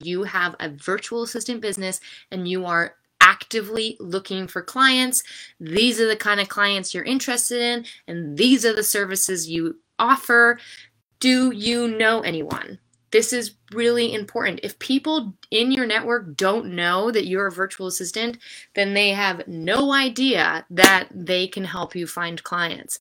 [0.00, 2.00] you have a virtual assistant business
[2.30, 5.22] and you are actively looking for clients.
[5.60, 9.80] These are the kind of clients you're interested in, and these are the services you
[9.98, 10.58] offer.
[11.20, 12.78] Do you know anyone?
[13.10, 14.60] This is really important.
[14.62, 18.38] If people in your network don't know that you're a virtual assistant,
[18.74, 22.98] then they have no idea that they can help you find clients.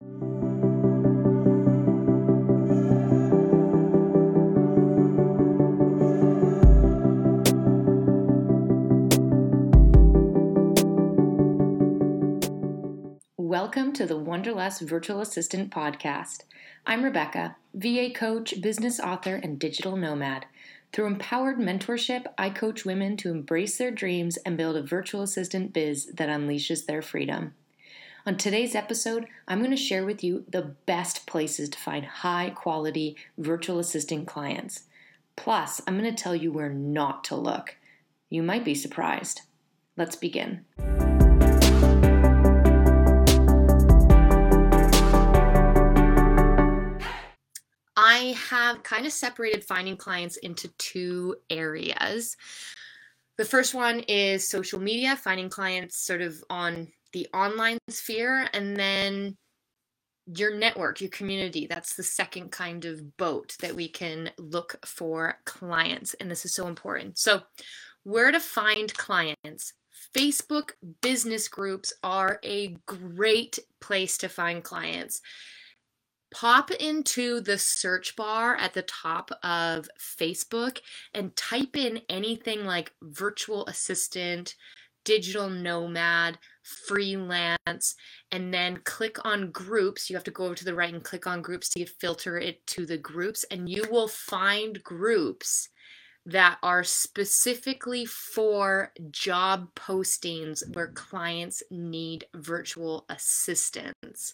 [13.98, 16.44] To the Wanderlust Virtual Assistant Podcast.
[16.86, 20.46] I'm Rebecca, VA coach, business author, and digital nomad.
[20.94, 25.74] Through empowered mentorship, I coach women to embrace their dreams and build a virtual assistant
[25.74, 27.56] biz that unleashes their freedom.
[28.28, 32.52] On today's episode, I'm going to share with you the best places to find high
[32.52, 34.84] quality virtual assistant clients.
[35.36, 37.78] Plus, I'm going to tell you where not to look.
[38.30, 39.42] You might be surprised.
[39.98, 40.66] Let's begin.
[48.18, 52.36] I have kind of separated finding clients into two areas.
[53.38, 58.76] The first one is social media, finding clients sort of on the online sphere, and
[58.76, 59.38] then
[60.26, 61.68] your network, your community.
[61.68, 66.16] That's the second kind of boat that we can look for clients.
[66.16, 67.20] And this is so important.
[67.20, 67.44] So,
[68.02, 69.74] where to find clients?
[70.16, 75.22] Facebook business groups are a great place to find clients
[76.40, 80.80] pop into the search bar at the top of Facebook
[81.16, 84.54] and type in anything like virtual assistant,
[85.04, 87.96] digital nomad, freelance,
[88.32, 90.10] and then click on groups.
[90.10, 92.66] You have to go over to the right and click on groups to filter it
[92.68, 95.70] to the groups, and you will find groups
[96.28, 104.34] that are specifically for job postings where clients need virtual assistants.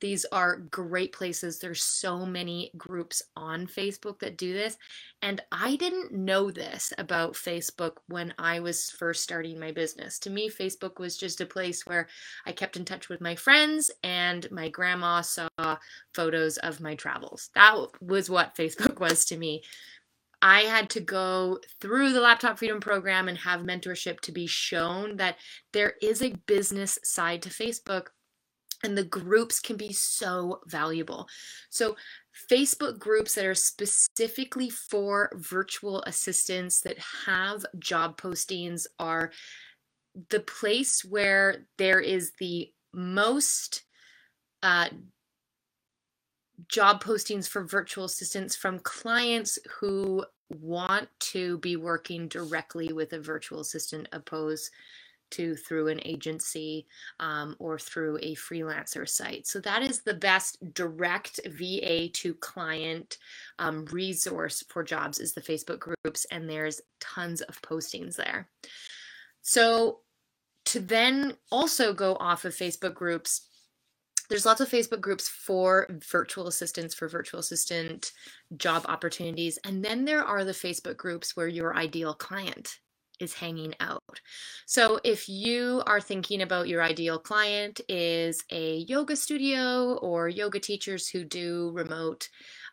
[0.00, 1.58] These are great places.
[1.58, 4.78] There's so many groups on Facebook that do this.
[5.22, 10.18] And I didn't know this about Facebook when I was first starting my business.
[10.20, 12.08] To me, Facebook was just a place where
[12.46, 15.48] I kept in touch with my friends and my grandma saw
[16.14, 17.50] photos of my travels.
[17.54, 19.62] That was what Facebook was to me.
[20.42, 25.16] I had to go through the Laptop Freedom Program and have mentorship to be shown
[25.16, 25.36] that
[25.72, 28.06] there is a business side to Facebook
[28.82, 31.28] and the groups can be so valuable.
[31.68, 31.96] So,
[32.50, 39.30] Facebook groups that are specifically for virtual assistants that have job postings are
[40.30, 43.82] the place where there is the most
[44.62, 44.88] uh,
[46.68, 53.20] job postings for virtual assistants from clients who want to be working directly with a
[53.20, 54.70] virtual assistant opposed
[55.30, 56.86] to through an agency
[57.18, 59.46] um, or through a freelancer site.
[59.46, 63.18] So that is the best direct VA to client
[63.58, 68.48] um, resource for jobs is the Facebook groups, and there's tons of postings there.
[69.42, 70.00] So
[70.66, 73.46] to then also go off of Facebook groups
[74.30, 78.12] there's lots of Facebook groups for virtual assistants, for virtual assistant
[78.56, 79.58] job opportunities.
[79.64, 82.78] And then there are the Facebook groups where your ideal client
[83.18, 83.99] is hanging out.
[84.66, 90.60] So if you are thinking about your ideal client is a yoga studio or yoga
[90.60, 92.28] teachers who do remote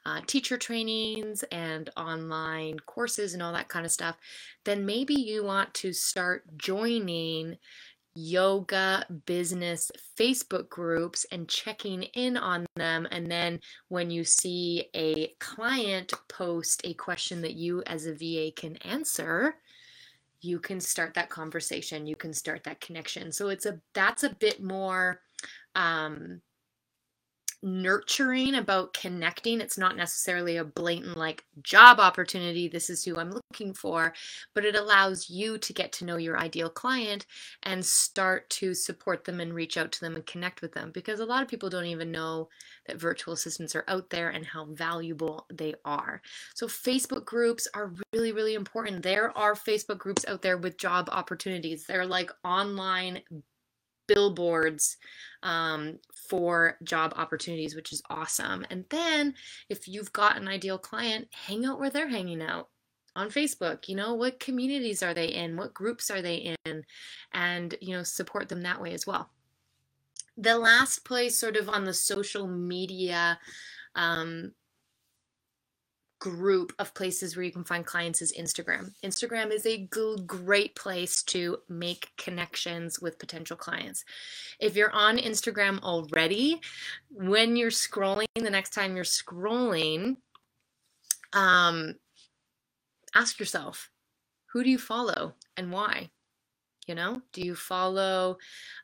[0.05, 4.15] uh, teacher trainings and online courses and all that kind of stuff,
[4.63, 7.57] then maybe you want to start joining
[8.17, 13.07] yoga business Facebook groups and checking in on them.
[13.11, 13.59] And then
[13.89, 19.55] when you see a client post a question that you as a VA can answer,
[20.41, 22.05] you can start that conversation.
[22.05, 23.31] You can start that connection.
[23.31, 25.21] So it's a that's a bit more
[25.75, 26.41] um,
[27.63, 29.61] nurturing about connecting.
[29.61, 32.67] It's not necessarily a blatant like job opportunity.
[32.67, 34.13] This is who I'm looking for,
[34.53, 37.25] but it allows you to get to know your ideal client
[37.63, 41.19] and start to support them and reach out to them and connect with them because
[41.19, 42.47] a lot of people don't even know
[42.85, 46.21] that virtual assistants are out there and how valuable they are.
[46.53, 49.01] So Facebook groups are really really important.
[49.01, 51.85] There are Facebook groups out there with job opportunities.
[51.85, 53.21] They're like online
[54.07, 54.97] billboards
[55.43, 58.65] um, for job opportunities, which is awesome.
[58.69, 59.33] And then
[59.69, 62.69] if you've got an ideal client, hang out where they're hanging out
[63.15, 63.87] on Facebook.
[63.87, 65.57] You know, what communities are they in?
[65.57, 66.83] What groups are they in?
[67.33, 69.29] And, you know, support them that way as well.
[70.37, 73.39] The last place, sort of on the social media
[73.95, 74.51] um,
[76.19, 78.91] group of places where you can find clients is Instagram.
[79.03, 84.03] Instagram is a great place to make connections with potential clients.
[84.59, 86.61] If you're on Instagram already,
[87.09, 90.17] when you're scrolling, the next time you're scrolling,
[91.33, 91.95] um,
[93.13, 93.89] ask yourself,
[94.47, 96.09] who do you follow and why?
[96.87, 98.37] You know, do you follow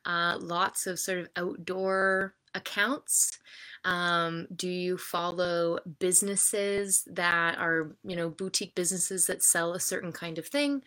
[0.05, 3.39] uh, lots of sort of outdoor accounts?
[3.85, 10.13] Um, do you follow businesses that are, you know, boutique businesses that sell a certain
[10.13, 10.83] kind of thing?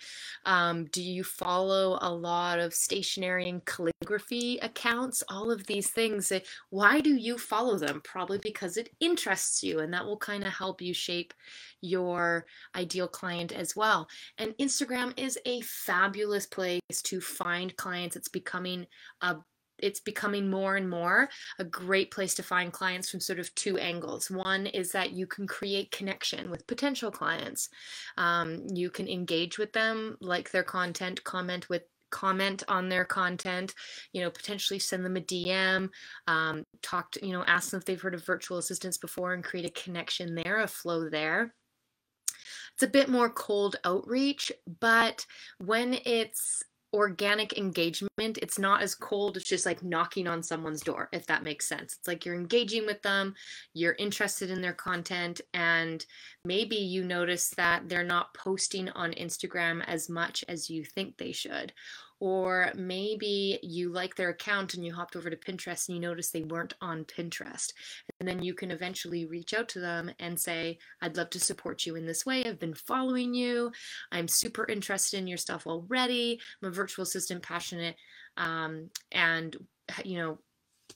[0.47, 5.23] Um, do you follow a lot of stationery and calligraphy accounts?
[5.29, 6.33] All of these things.
[6.71, 8.01] Why do you follow them?
[8.03, 11.35] Probably because it interests you, and that will kind of help you shape
[11.83, 14.09] your ideal client as well.
[14.39, 18.17] And Instagram is a fabulous place to find clients.
[18.17, 18.87] It's becoming
[19.21, 19.37] a
[19.79, 21.29] it's becoming more and more
[21.59, 24.31] a great place to find clients from sort of two angles.
[24.31, 27.69] One is that you can create connection with potential clients.
[28.17, 33.75] Um, you can engage with them, like their content, comment with comment on their content
[34.13, 35.91] you know potentially send them a dm
[36.29, 39.43] um, talk to you know ask them if they've heard of virtual assistants before and
[39.43, 41.53] create a connection there a flow there
[42.75, 45.27] it's a bit more cold outreach but
[45.59, 46.63] when it's
[46.97, 48.11] organic engagement.
[48.43, 49.37] It's not as cold.
[49.37, 51.97] It's just like knocking on someone's door, if that makes sense.
[51.99, 53.35] It's like you're engaging with them,
[53.75, 56.05] you're interested in their content, and
[56.45, 61.33] maybe you notice that they're not posting on Instagram as much as you think they
[61.33, 61.73] should.
[62.19, 66.33] Or maybe you like their account and you hopped over to Pinterest and you noticed
[66.33, 67.75] they weren't on Pinterest.
[68.19, 71.85] And then you can eventually reach out to them and say, I'd love to support
[71.85, 72.43] you in this way.
[72.45, 73.71] I've been following you.
[74.13, 76.41] I'm super interested in your stuff already.
[76.63, 77.97] I'm a virtual assistant passionate.
[78.37, 79.57] Um, and,
[80.05, 80.39] you know,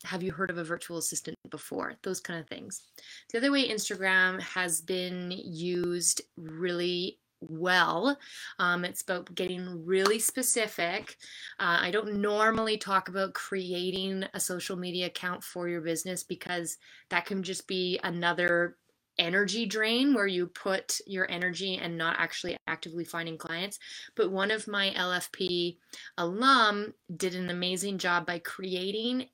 [0.05, 1.95] have you heard of a virtual assistant before?
[2.03, 2.83] Those kind of things.
[3.31, 8.19] The other way Instagram has been used really well.
[8.59, 11.17] Um, it's about getting really specific.
[11.59, 16.77] Uh, I don't normally talk about creating a social media account for your business because
[17.09, 18.77] that can just be another
[19.21, 23.79] energy drain where you put your energy and not actually actively finding clients.
[24.17, 25.77] But one of my LFP
[26.19, 29.27] alum did an amazing job by creating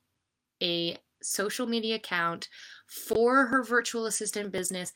[0.62, 2.48] a social media account
[2.86, 4.92] for her virtual assistant business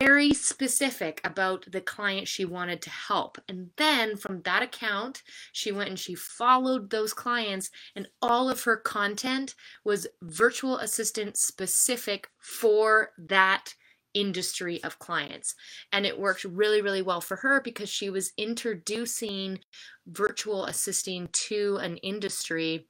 [0.00, 3.38] very specific about the client she wanted to help.
[3.48, 5.22] And then from that account,
[5.52, 9.54] she went and she followed those clients, and all of her content
[9.84, 13.74] was virtual assistant specific for that
[14.14, 15.54] industry of clients.
[15.92, 19.60] And it worked really, really well for her because she was introducing
[20.06, 22.86] virtual assisting to an industry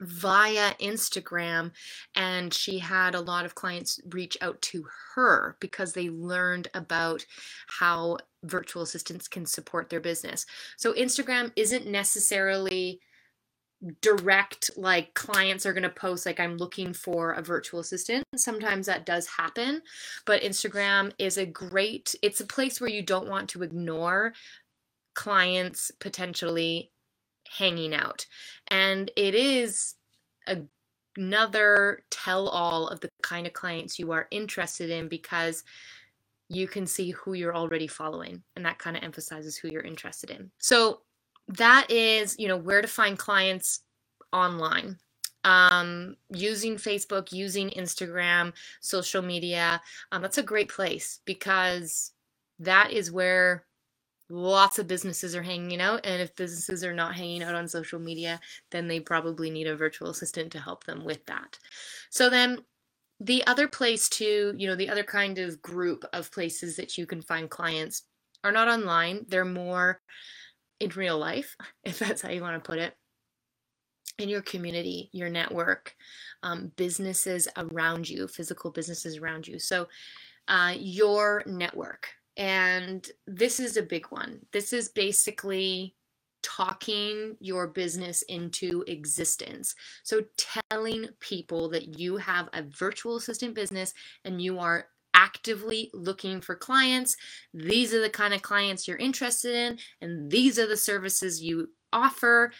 [0.00, 1.70] via Instagram
[2.16, 4.84] and she had a lot of clients reach out to
[5.14, 7.24] her because they learned about
[7.68, 10.44] how virtual assistants can support their business.
[10.76, 13.00] So Instagram isn't necessarily
[14.00, 18.24] direct like clients are going to post like I'm looking for a virtual assistant.
[18.36, 19.82] Sometimes that does happen,
[20.24, 24.34] but Instagram is a great it's a place where you don't want to ignore
[25.14, 26.90] clients potentially
[27.48, 28.26] hanging out.
[28.68, 29.94] And it is
[30.46, 30.58] a,
[31.16, 35.64] another tell all of the kind of clients you are interested in because
[36.48, 40.30] you can see who you're already following and that kind of emphasizes who you're interested
[40.30, 40.50] in.
[40.58, 41.00] So
[41.48, 43.80] that is, you know, where to find clients
[44.32, 44.98] online.
[45.44, 49.80] Um, using Facebook, using Instagram, social media.
[50.12, 52.12] Um, that's a great place because
[52.60, 53.64] that is where
[54.32, 57.98] lots of businesses are hanging out and if businesses are not hanging out on social
[57.98, 58.40] media
[58.70, 61.58] then they probably need a virtual assistant to help them with that
[62.08, 62.58] so then
[63.20, 67.04] the other place to you know the other kind of group of places that you
[67.04, 68.04] can find clients
[68.42, 70.00] are not online they're more
[70.82, 72.94] in real life if that's how you want to put it
[74.18, 75.94] in your community your network
[76.42, 79.88] um, businesses around you physical businesses around you so
[80.48, 84.40] uh, your network and this is a big one.
[84.52, 85.94] This is basically
[86.42, 89.74] talking your business into existence.
[90.02, 90.22] So,
[90.70, 93.92] telling people that you have a virtual assistant business
[94.24, 97.16] and you are actively looking for clients.
[97.52, 101.70] These are the kind of clients you're interested in, and these are the services you
[101.92, 102.52] offer.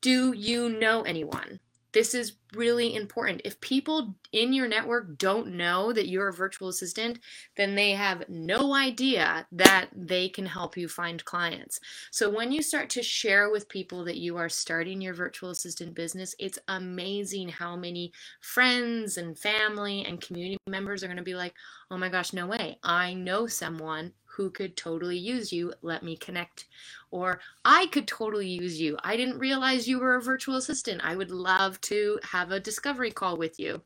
[0.00, 1.60] Do you know anyone?
[1.92, 3.42] This is really important.
[3.44, 7.20] If people in your network don't know that you're a virtual assistant,
[7.56, 11.80] then they have no idea that they can help you find clients.
[12.10, 15.94] So when you start to share with people that you are starting your virtual assistant
[15.94, 21.34] business, it's amazing how many friends and family and community members are going to be
[21.34, 21.54] like,
[21.90, 22.78] oh my gosh, no way.
[22.82, 25.72] I know someone who could totally use you.
[25.82, 26.66] Let me connect.
[27.10, 28.96] Or I could totally use you.
[29.02, 31.00] I didn't realize you were a virtual assistant.
[31.04, 33.82] I would love to have a discovery call with you.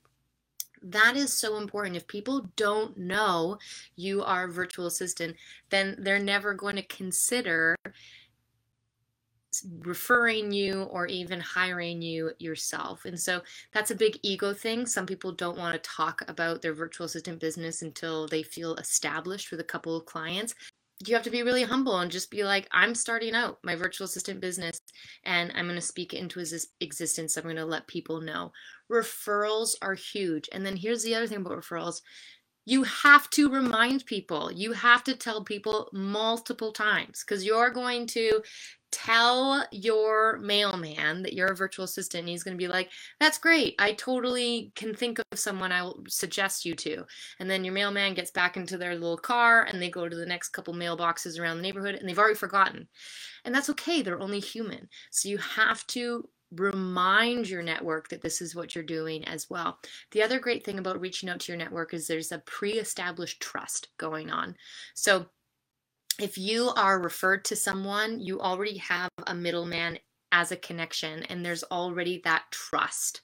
[0.82, 1.96] That is so important.
[1.96, 3.58] If people don't know
[3.96, 5.36] you are a virtual assistant,
[5.70, 7.74] then they're never going to consider
[9.80, 13.04] referring you or even hiring you yourself.
[13.04, 13.42] And so
[13.72, 14.86] that's a big ego thing.
[14.86, 19.50] Some people don't want to talk about their virtual assistant business until they feel established
[19.50, 20.54] with a couple of clients.
[21.06, 24.06] You have to be really humble and just be like, I'm starting out my virtual
[24.06, 24.80] assistant business
[25.24, 26.40] and I'm going to speak into
[26.80, 27.36] existence.
[27.36, 28.52] I'm going to let people know.
[28.90, 30.48] Referrals are huge.
[30.52, 32.00] And then here's the other thing about referrals
[32.66, 34.50] you have to remind people.
[34.50, 38.42] You have to tell people multiple times because you're going to
[38.94, 43.38] tell your mailman that you're a virtual assistant and he's going to be like that's
[43.38, 43.74] great.
[43.80, 47.04] I totally can think of someone i will suggest you to.
[47.40, 50.24] And then your mailman gets back into their little car and they go to the
[50.24, 52.86] next couple mailboxes around the neighborhood and they've already forgotten.
[53.44, 54.00] And that's okay.
[54.00, 54.88] They're only human.
[55.10, 59.78] So you have to remind your network that this is what you're doing as well.
[60.12, 63.40] The other great thing about reaching out to your network is there's a pre established
[63.40, 64.56] trust going on.
[64.94, 65.26] So
[66.18, 69.98] if you are referred to someone, you already have a middleman
[70.34, 73.22] as a connection and there's already that trust.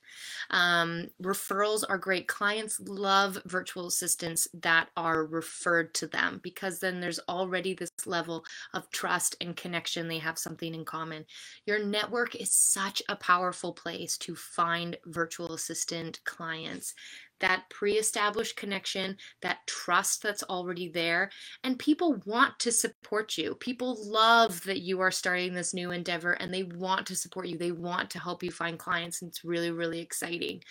[0.50, 2.28] Um, referrals are great.
[2.28, 8.44] Clients love virtual assistants that are referred to them because then there's already this level
[8.74, 10.06] of trust and connection.
[10.06, 11.24] They have something in common.
[11.66, 16.94] Your network is such a powerful place to find virtual assistant clients
[17.40, 21.30] that pre established connection, that trust that's already there.
[21.64, 23.54] And people want to support you.
[23.56, 27.58] People love that you are starting this new endeavor and they want to support you.
[27.58, 29.22] They want to help you find clients.
[29.22, 30.62] And it's really, really exciting.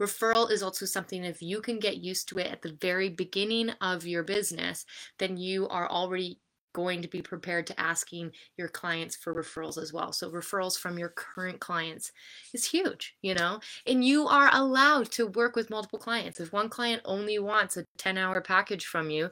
[0.00, 3.70] Referral is also something if you can get used to it at the very beginning
[3.80, 4.84] of your business,
[5.18, 6.38] then you are already
[6.76, 10.12] going to be prepared to asking your clients for referrals as well.
[10.12, 12.12] So referrals from your current clients
[12.52, 16.38] is huge, you know, and you are allowed to work with multiple clients.
[16.38, 19.30] If one client only wants a 10 hour package from you,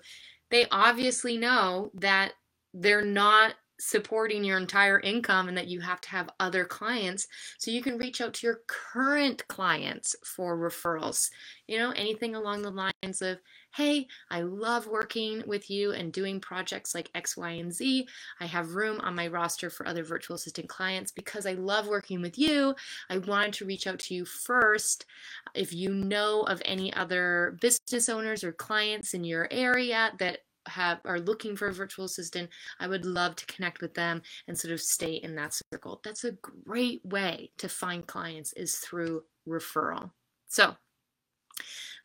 [0.51, 2.33] they obviously know that
[2.73, 7.29] they're not supporting your entire income and that you have to have other clients.
[7.59, 11.29] So you can reach out to your current clients for referrals
[11.67, 13.39] you know anything along the lines of
[13.75, 18.07] hey i love working with you and doing projects like x y and z.
[18.41, 22.21] I have room on my roster for other virtual assistant clients because i love working
[22.21, 22.75] with you.
[23.09, 25.07] I wanted to reach out to you first.
[25.55, 31.01] If you know of any other business owners or clients in your area that have
[31.05, 34.73] are looking for a virtual assistant, I would love to connect with them and sort
[34.73, 36.01] of stay in that circle.
[36.05, 40.11] That's a great way to find clients is through referral.
[40.49, 40.77] So,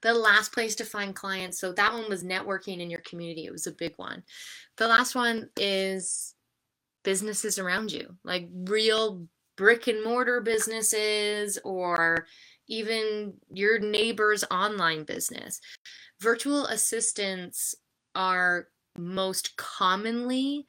[0.01, 3.45] the last place to find clients, so that one was networking in your community.
[3.45, 4.23] It was a big one.
[4.77, 6.35] The last one is
[7.03, 12.25] businesses around you, like real brick and mortar businesses or
[12.69, 15.59] even your neighbor's online business.
[16.21, 17.75] Virtual assistants
[18.15, 20.65] are most commonly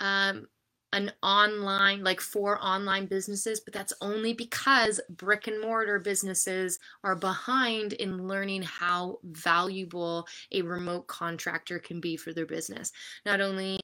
[0.00, 0.46] um,
[0.92, 7.14] an online, like for online businesses, but that's only because brick and mortar businesses are
[7.14, 12.90] behind in learning how valuable a remote contractor can be for their business.
[13.24, 13.78] Not only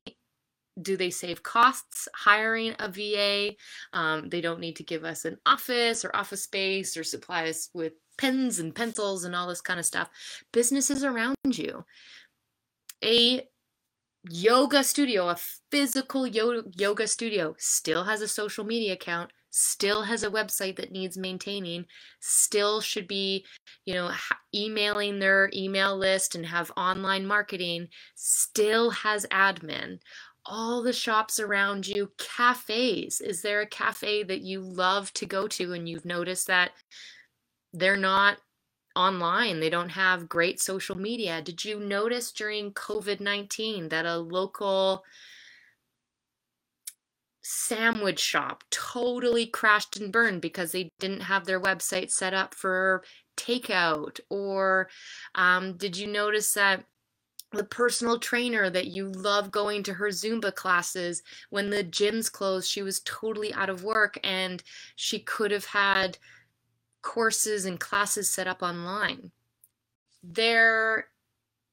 [0.83, 3.55] do they save costs hiring a VA,
[3.93, 7.71] um, they don't need to give us an office or office space or supply us
[7.73, 10.11] with pens and pencils and all this kind of stuff.
[10.53, 11.85] Businesses around you
[13.05, 13.47] a
[14.29, 15.37] yoga studio, a
[15.71, 21.17] physical yoga studio, still has a social media account, still has a website that needs
[21.17, 21.85] maintaining,
[22.21, 23.45] still should be,
[23.85, 24.11] you know,
[24.55, 29.99] emailing their email list and have online marketing, still has admin.
[30.45, 33.21] All the shops around you, cafes.
[33.21, 36.71] Is there a cafe that you love to go to and you've noticed that
[37.73, 38.39] they're not
[38.97, 39.61] online.
[39.61, 41.43] They don't have great social media.
[41.43, 45.05] Did you notice during COVID 19 that a local
[47.43, 53.05] sandwich shop totally crashed and burned because they didn't have their website set up for
[53.37, 54.19] takeout?
[54.31, 54.89] Or
[55.35, 56.85] um, did you notice that?
[57.53, 61.23] the personal trainer that you love going to her Zumba classes.
[61.51, 64.63] When the gyms closed, she was totally out of work and
[64.97, 66.19] she could have had
[67.07, 69.31] courses and classes set up online.
[70.25, 71.07] There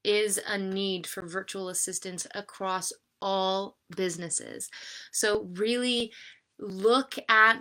[0.03, 4.69] is a need for virtual assistants across all businesses.
[5.11, 6.11] So, really
[6.59, 7.59] look at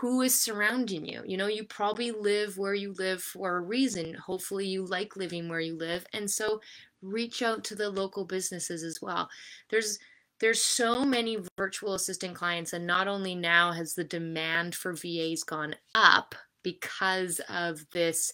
[0.00, 1.22] who is surrounding you.
[1.24, 4.14] You know, you probably live where you live for a reason.
[4.14, 6.04] Hopefully, you like living where you live.
[6.12, 6.60] And so,
[7.02, 9.28] reach out to the local businesses as well.
[9.70, 10.00] There's
[10.40, 15.44] there's so many virtual assistant clients and not only now has the demand for VAs
[15.44, 16.34] gone up
[16.66, 18.32] because of this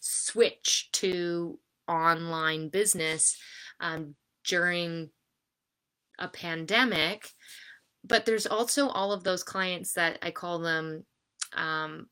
[0.00, 3.36] switch to online business
[3.78, 5.10] um, during
[6.18, 7.28] a pandemic.
[8.02, 11.04] But there's also all of those clients that i call them
[11.54, 12.06] um,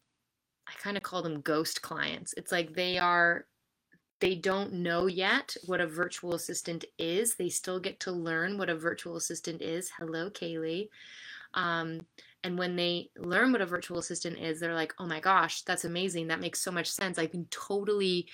[0.69, 2.35] i kind of call them ghost clients.
[2.37, 3.47] It's like they are
[4.21, 7.37] they don't know yet what a virtual assistant is.
[7.37, 9.91] They still get to learn what a virtual assistant is.
[9.99, 10.91] Hello kaylee.
[11.55, 12.03] Um,
[12.45, 15.85] and when they learn what a virtual assistant is they're like oh my gosh that's
[15.85, 18.27] amazing that makes so much sense i can totally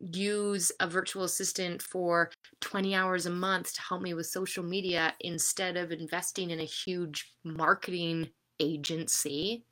[0.00, 2.30] use a virtual assistant for
[2.60, 6.64] 20 hours a month to help me with social media instead of investing in a
[6.64, 8.28] huge marketing
[8.60, 9.64] agency.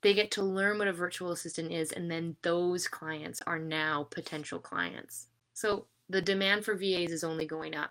[0.00, 4.08] They get to learn what a virtual assistant is, and then those clients are now
[4.10, 5.28] potential clients.
[5.52, 7.90] So the demand for VAs is only going up.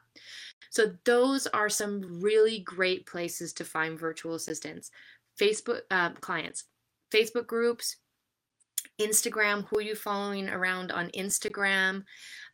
[0.69, 4.91] So those are some really great places to find virtual assistants.
[5.39, 6.65] Facebook uh, clients,
[7.13, 7.97] Facebook groups,
[8.99, 12.03] Instagram, who are you following around on Instagram,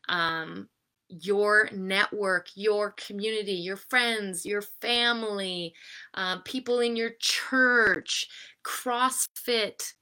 [0.09, 0.67] um,
[1.09, 5.73] your network, your community, your friends, your family,
[6.15, 8.27] uh, people in your church,
[8.63, 9.93] CrossFit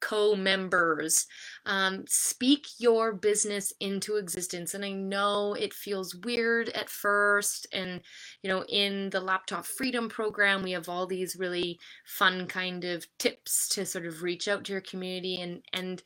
[0.00, 1.26] co-members
[1.66, 4.74] um, speak your business into existence.
[4.74, 8.00] And i know it feels weird at first and
[8.42, 13.06] you know in the laptop freedom program we have all these really fun kind of
[13.18, 16.02] tips to sort of reach out to your community and and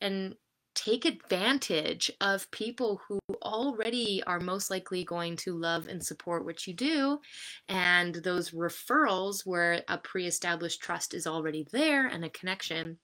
[0.00, 0.34] and
[0.76, 6.66] take advantage of people who already are most likely going to love and support what
[6.66, 7.18] you do.
[7.68, 12.98] And those referrals where a pre established trust is already there and a connection.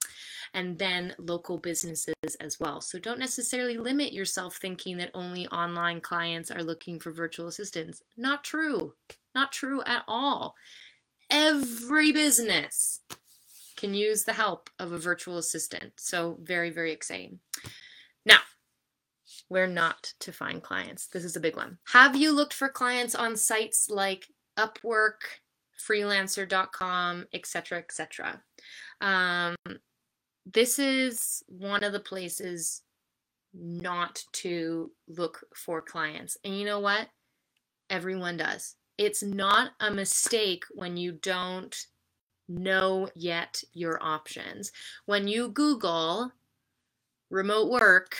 [0.55, 2.83] And then local businesses as well.
[2.83, 8.03] So don't necessarily limit yourself thinking that only online clients are looking for virtual assistants.
[8.19, 8.93] Not true.
[9.35, 10.55] Not true at all.
[11.31, 13.01] Every business
[13.83, 15.93] can use the help of a virtual assistant.
[15.97, 17.41] So, very, very exciting.
[18.25, 18.39] Now,
[19.49, 21.09] where not to find clients.
[21.09, 21.79] This is a big one.
[21.89, 25.41] Have you looked for clients on sites like Upwork,
[25.77, 28.41] freelancer.com, etc., etc.?
[29.01, 29.57] Um,
[30.47, 32.83] this is one of the places
[33.53, 36.37] not to look for clients.
[36.45, 37.09] And you know what?
[37.91, 38.77] Everyone does.
[38.97, 41.77] It's not a mistake when you don't
[42.53, 44.73] know yet your options.
[45.07, 46.33] When you Google
[47.31, 48.17] remote work,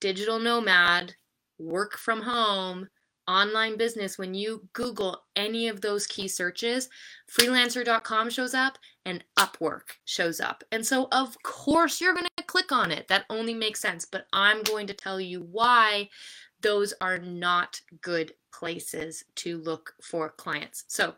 [0.00, 1.14] digital nomad,
[1.58, 2.88] work from home,
[3.28, 6.88] online business, when you Google any of those key searches,
[7.30, 10.64] freelancer.com shows up and Upwork shows up.
[10.70, 13.08] And so, of course, you're going to click on it.
[13.08, 14.04] That only makes sense.
[14.04, 16.08] But I'm going to tell you why
[16.60, 20.84] those are not good places to look for clients.
[20.88, 21.14] So,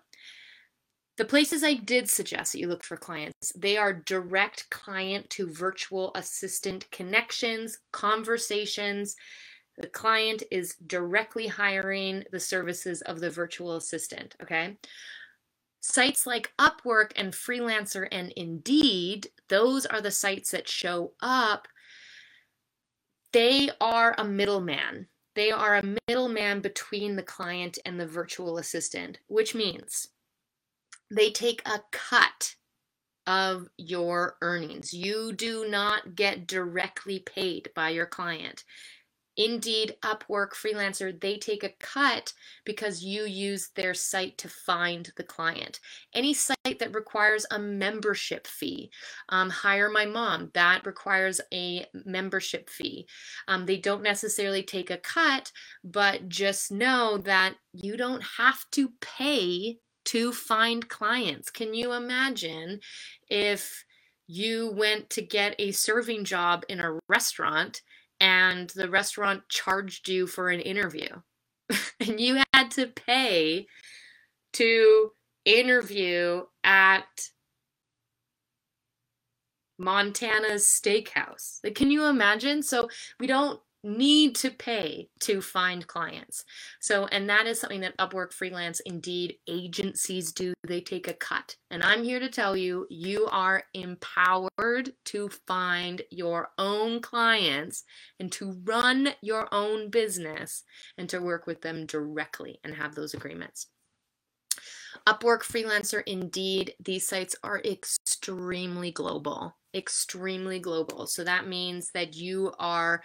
[1.17, 5.53] the places I did suggest that you look for clients, they are direct client to
[5.53, 9.15] virtual assistant connections, conversations.
[9.79, 14.77] The client is directly hiring the services of the virtual assistant, okay?
[15.81, 21.69] Sites like Upwork and Freelancer and Indeed, those are the sites that show up.
[23.33, 25.09] They are a middleman.
[25.35, 30.09] They are a middleman between the client and the virtual assistant, which means
[31.11, 32.55] they take a cut
[33.27, 34.93] of your earnings.
[34.93, 38.65] You do not get directly paid by your client.
[39.37, 42.33] Indeed, Upwork, Freelancer, they take a cut
[42.65, 45.81] because you use their site to find the client.
[46.15, 48.93] Any site that requires a membership fee,
[49.31, 53.09] um, Hire My Mom, that requires a membership fee.
[53.49, 55.51] Um, they don't necessarily take a cut,
[55.83, 61.51] but just know that you don't have to pay to find clients.
[61.51, 62.81] Can you imagine
[63.29, 63.85] if
[64.27, 67.83] you went to get a serving job in a restaurant
[68.21, 71.09] and the restaurant charged you for an interview
[72.01, 73.67] and you had to pay
[74.55, 75.11] to
[75.45, 77.05] interview at
[79.79, 81.59] Montana's steakhouse.
[81.65, 82.63] Like, can you imagine?
[82.63, 82.89] So
[83.19, 86.45] we don't need to pay to find clients.
[86.81, 90.55] So, and that is something that Upwork freelance, indeed, agencies do.
[90.67, 91.57] They take a cut.
[91.71, 97.85] And I'm here to tell you, you are empowered to find your own clients
[98.19, 100.65] and to run your own business
[100.97, 103.69] and to work with them directly and have those agreements.
[105.07, 111.07] Upwork, Freelancer, Indeed, these sites are extremely global, extremely global.
[111.07, 113.03] So that means that you are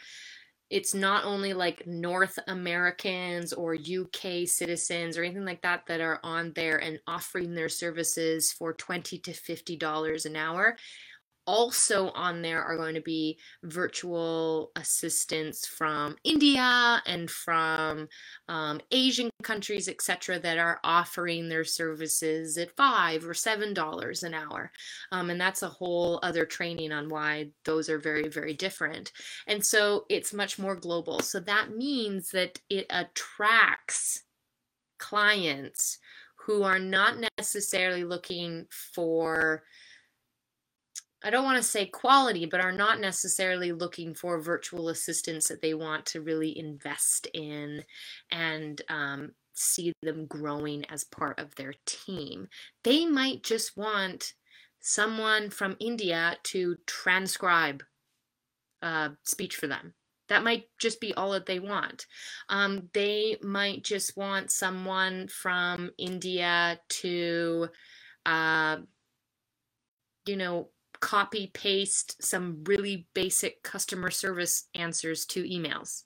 [0.70, 6.20] it's not only like North Americans or UK citizens or anything like that that are
[6.24, 10.78] on there and offering their services for 20 to 50 dollars an hour
[11.50, 18.08] also on there are going to be virtual assistants from India and from
[18.48, 24.36] um, Asian countries, etc., that are offering their services at five or seven dollars an
[24.36, 24.72] hour,
[25.12, 29.12] um, and that's a whole other training on why those are very, very different.
[29.48, 31.20] And so it's much more global.
[31.22, 34.22] So that means that it attracts
[35.00, 35.98] clients
[36.46, 39.64] who are not necessarily looking for
[41.22, 45.62] I don't want to say quality, but are not necessarily looking for virtual assistants that
[45.62, 47.84] they want to really invest in
[48.32, 52.48] and um, see them growing as part of their team.
[52.84, 54.34] They might just want
[54.80, 57.84] someone from India to transcribe
[58.82, 59.94] uh, speech for them.
[60.30, 62.06] That might just be all that they want.
[62.48, 67.68] Um, they might just want someone from India to,
[68.26, 68.78] uh,
[70.26, 76.04] you know, copy paste some really basic customer service answers to emails.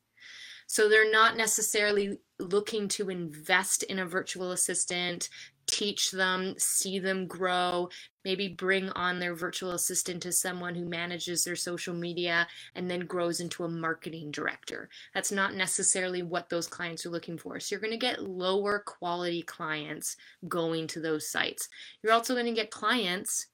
[0.68, 5.30] So they're not necessarily looking to invest in a virtual assistant,
[5.68, 7.90] teach them, see them grow,
[8.26, 13.02] maybe bring on their virtual assistant to someone who manages their social media and then
[13.02, 14.90] grows into a marketing director.
[15.14, 17.60] That's not necessarily what those clients are looking for.
[17.60, 21.70] So you're going to get lower quality clients going to those sites.
[22.02, 23.48] You're also going to get clients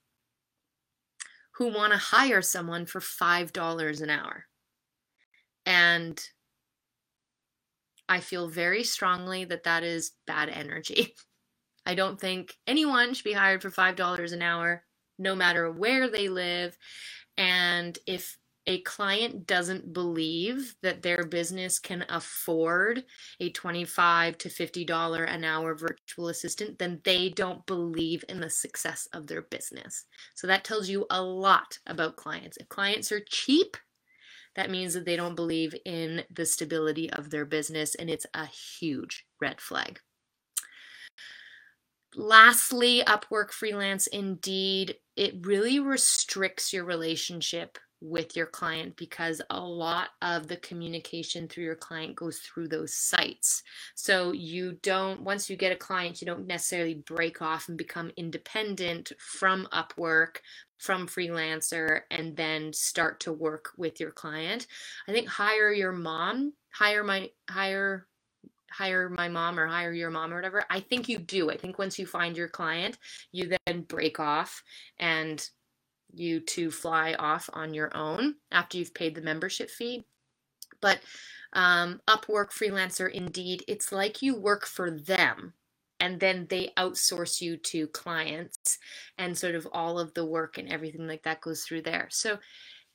[1.60, 3.54] who want to hire someone for $5
[4.02, 4.46] an hour.
[5.66, 6.20] And
[8.08, 11.16] I feel very strongly that that is bad energy.
[11.86, 14.86] I don't think anyone should be hired for $5 an hour,
[15.20, 16.78] no matter where they live.
[17.38, 18.39] And if
[18.70, 23.04] a client doesn't believe that their business can afford
[23.40, 28.50] a 25 to 50 dollar an hour virtual assistant then they don't believe in the
[28.50, 30.06] success of their business.
[30.36, 32.58] So that tells you a lot about clients.
[32.58, 33.76] If clients are cheap
[34.56, 38.46] that means that they don't believe in the stability of their business and it's a
[38.46, 40.00] huge red flag.
[42.16, 50.10] Lastly upwork freelance indeed it really restricts your relationship with your client because a lot
[50.22, 53.64] of the communication through your client goes through those sites.
[53.96, 58.12] So you don't, once you get a client, you don't necessarily break off and become
[58.16, 60.38] independent from Upwork,
[60.78, 64.68] from freelancer, and then start to work with your client.
[65.08, 68.08] I think hire your mom, hire my, hire
[68.72, 70.64] hire my mom or hire your mom or whatever.
[70.70, 71.50] I think you do.
[71.50, 73.00] I think once you find your client,
[73.32, 74.64] you then break off
[75.00, 75.50] and
[76.14, 80.06] you to fly off on your own after you've paid the membership fee.
[80.82, 81.00] But
[81.54, 85.54] um, Upwork, Freelancer, Indeed, it's like you work for them
[86.00, 88.78] and then they outsource you to clients
[89.18, 92.08] and sort of all of the work and everything like that goes through there.
[92.10, 92.40] So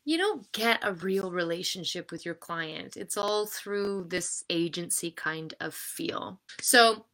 [0.04, 2.96] you don't get a real relationship with your client.
[2.96, 6.40] It's all through this agency kind of feel.
[6.60, 7.06] So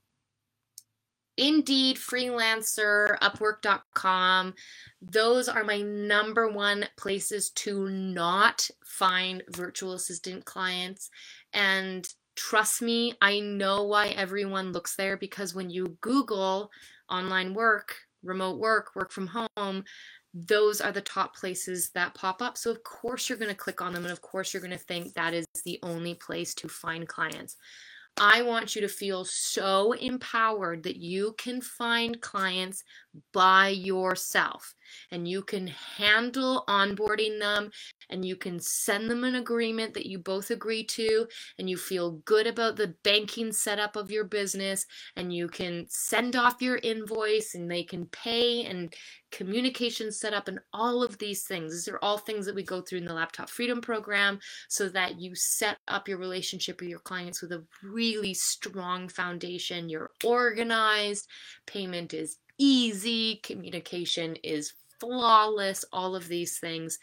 [1.37, 4.55] Indeed, Freelancer, Upwork.com,
[5.01, 11.09] those are my number one places to not find virtual assistant clients.
[11.53, 16.71] And trust me, I know why everyone looks there because when you Google
[17.09, 19.85] online work, remote work, work from home,
[20.33, 22.57] those are the top places that pop up.
[22.57, 24.79] So, of course, you're going to click on them, and of course, you're going to
[24.79, 27.57] think that is the only place to find clients.
[28.19, 32.85] I want you to feel so empowered that you can find clients
[33.33, 34.75] by yourself
[35.11, 37.71] and you can handle onboarding them
[38.09, 41.27] and you can send them an agreement that you both agree to
[41.59, 46.37] and you feel good about the banking setup of your business and you can send
[46.37, 48.95] off your invoice and they can pay and
[49.31, 51.73] communication setup and all of these things.
[51.73, 55.21] These are all things that we go through in the Laptop Freedom Program so that
[55.21, 59.89] you set up your relationship with your clients with a really strong foundation.
[59.89, 61.29] You're organized,
[61.67, 66.99] payment is easy, communication is flawless, all of these things.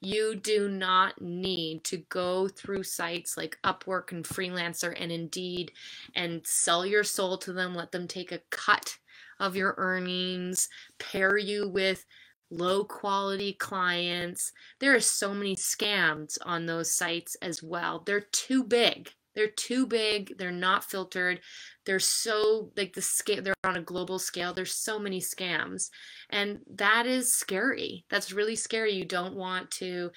[0.00, 5.72] You do not need to go through sites like Upwork and Freelancer and Indeed
[6.14, 8.98] and sell your soul to them, let them take a cut
[9.40, 12.04] of your earnings, pair you with
[12.50, 14.52] low quality clients.
[14.80, 18.02] There are so many scams on those sites as well.
[18.04, 19.10] They're too big.
[19.38, 20.36] They're too big.
[20.36, 21.38] They're not filtered.
[21.86, 23.40] They're so like the scale.
[23.40, 24.52] They're on a global scale.
[24.52, 25.90] There's so many scams,
[26.28, 28.04] and that is scary.
[28.10, 28.94] That's really scary.
[28.94, 30.10] You don't want to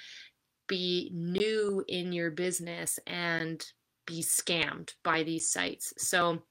[0.67, 3.63] be new in your business and
[4.07, 5.93] be scammed by these sites.
[5.99, 6.41] So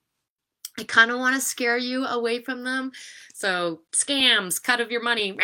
[0.78, 2.92] I kind of want to scare you away from them.
[3.35, 5.37] So, scams, cut of your money,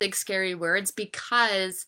[0.00, 1.86] big scary words, because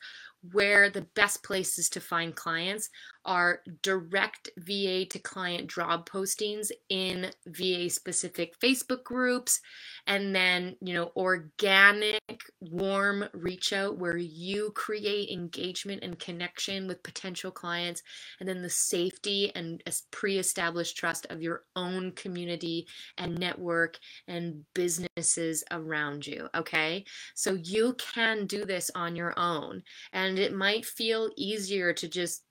[0.52, 2.90] where the best places to find clients
[3.24, 9.60] are direct VA to client job postings in VA specific Facebook groups.
[10.06, 12.20] And then, you know, organic
[12.60, 18.02] warm reach out where you create engagement and connection with potential clients.
[18.40, 22.87] And then the safety and pre-established trust of your own community
[23.18, 27.04] and network and businesses around you, okay?
[27.34, 29.82] So you can do this on your own.
[30.12, 32.43] And it might feel easier to just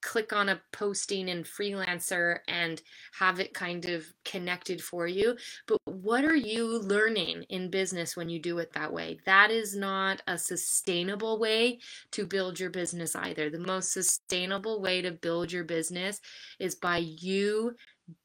[0.00, 2.82] click on a posting in freelancer and
[3.18, 5.36] have it kind of connected for you.
[5.66, 9.18] But what are you learning in business when you do it that way?
[9.26, 11.78] That is not a sustainable way
[12.12, 13.50] to build your business either.
[13.50, 16.20] The most sustainable way to build your business
[16.58, 17.74] is by you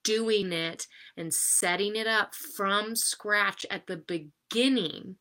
[0.03, 5.17] doing it and setting it up from scratch at the beginning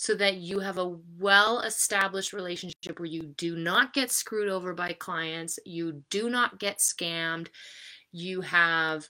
[0.00, 4.72] so that you have a well established relationship where you do not get screwed over
[4.72, 7.48] by clients, you do not get scammed,
[8.10, 9.06] you have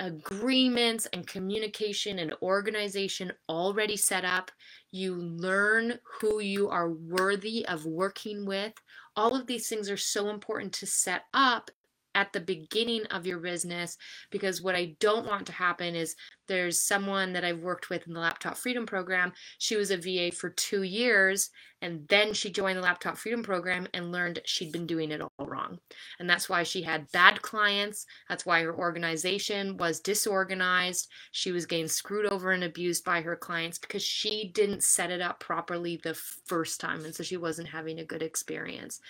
[0.00, 4.50] agreements and communication and organization already set up.
[4.90, 8.72] You learn who you are worthy of working with.
[9.14, 11.70] All of these things are so important to set up
[12.14, 13.96] at the beginning of your business
[14.30, 16.14] because what I don't want to happen is
[16.48, 19.32] there's someone that I've worked with in the Laptop Freedom Program.
[19.58, 21.50] She was a VA for two years
[21.82, 25.46] and then she joined the Laptop Freedom Program and learned she'd been doing it all
[25.46, 25.78] wrong.
[26.20, 28.06] And that's why she had bad clients.
[28.28, 31.08] That's why her organization was disorganized.
[31.32, 35.20] She was getting screwed over and abused by her clients because she didn't set it
[35.20, 37.04] up properly the first time.
[37.04, 39.00] And so she wasn't having a good experience.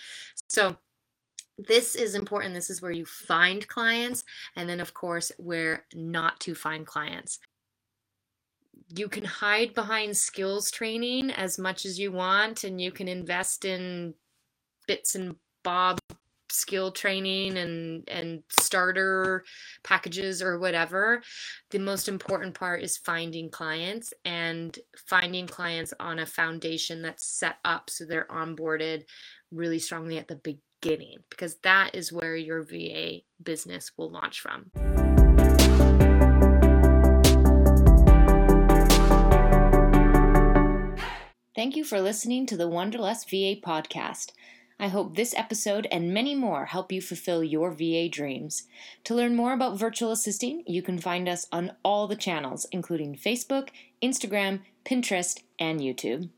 [0.49, 0.75] So,
[1.57, 2.53] this is important.
[2.53, 4.23] This is where you find clients,
[4.55, 7.39] and then, of course, where not to find clients.
[8.95, 13.65] You can hide behind skills training as much as you want, and you can invest
[13.65, 14.13] in
[14.87, 15.99] bits and bob
[16.53, 19.43] skill training and and starter
[19.83, 21.21] packages or whatever
[21.71, 27.57] the most important part is finding clients and finding clients on a foundation that's set
[27.65, 29.03] up so they're onboarded
[29.51, 30.35] really strongly at the
[30.83, 34.71] beginning because that is where your VA business will launch from.
[41.55, 44.31] Thank you for listening to the Wanderlust VA podcast.
[44.79, 48.63] I hope this episode and many more help you fulfill your VA dreams.
[49.05, 53.15] To learn more about virtual assisting, you can find us on all the channels, including
[53.15, 53.69] Facebook,
[54.01, 56.29] Instagram, Pinterest, and YouTube.